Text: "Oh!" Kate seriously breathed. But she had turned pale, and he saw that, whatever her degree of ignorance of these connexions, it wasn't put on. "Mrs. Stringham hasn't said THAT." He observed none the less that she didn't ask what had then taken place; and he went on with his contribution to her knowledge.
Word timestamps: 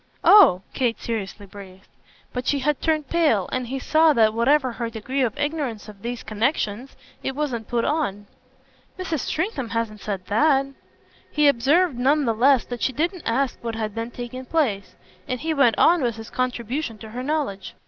"Oh!" 0.23 0.63
Kate 0.73 0.99
seriously 0.99 1.45
breathed. 1.45 1.87
But 2.33 2.47
she 2.47 2.57
had 2.57 2.81
turned 2.81 3.07
pale, 3.07 3.47
and 3.51 3.67
he 3.67 3.77
saw 3.77 4.13
that, 4.13 4.33
whatever 4.33 4.71
her 4.71 4.89
degree 4.89 5.21
of 5.21 5.37
ignorance 5.37 5.87
of 5.87 6.01
these 6.01 6.23
connexions, 6.23 6.95
it 7.21 7.35
wasn't 7.35 7.67
put 7.67 7.85
on. 7.85 8.25
"Mrs. 8.97 9.19
Stringham 9.19 9.69
hasn't 9.69 10.01
said 10.01 10.25
THAT." 10.25 10.69
He 11.31 11.47
observed 11.47 11.99
none 11.99 12.25
the 12.25 12.33
less 12.33 12.65
that 12.65 12.81
she 12.81 12.93
didn't 12.93 13.27
ask 13.27 13.59
what 13.63 13.75
had 13.75 13.93
then 13.93 14.09
taken 14.09 14.43
place; 14.47 14.95
and 15.27 15.39
he 15.41 15.53
went 15.53 15.77
on 15.77 16.01
with 16.01 16.15
his 16.15 16.31
contribution 16.31 16.97
to 16.97 17.09
her 17.09 17.21
knowledge. 17.21 17.75